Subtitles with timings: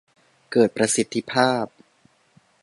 [0.51, 1.65] เกิดประสิทธิภาพ